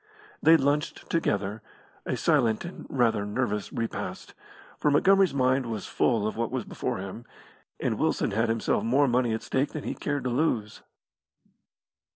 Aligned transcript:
They 0.41 0.57
lunched 0.57 1.07
together; 1.11 1.61
a 2.07 2.17
silent 2.17 2.65
and 2.65 2.87
rather 2.89 3.23
nervous 3.23 3.71
repast, 3.71 4.33
for 4.79 4.89
Montgomery's 4.89 5.35
mind 5.35 5.67
was 5.67 5.85
full 5.85 6.25
of 6.25 6.35
what 6.35 6.49
was 6.49 6.65
before 6.65 6.97
him, 6.97 7.23
and 7.79 7.99
Wilson 7.99 8.31
had 8.31 8.49
himself 8.49 8.83
more 8.83 9.07
money 9.07 9.31
at 9.31 9.43
stake 9.43 9.73
than 9.73 9.83
he 9.83 9.93
cared 9.93 10.23
to 10.23 10.31
lose. 10.31 10.81